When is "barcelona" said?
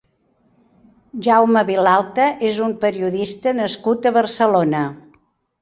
4.21-4.85